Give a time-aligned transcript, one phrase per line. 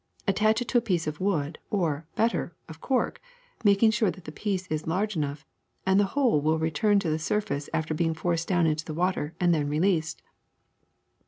[0.27, 3.21] Attach to it a piece of wood or, better, of cork,
[3.63, 5.45] making sure that the piece is large enough,
[5.85, 9.35] and the whole will return to the surface after being forced down into the water
[9.39, 10.23] and then released.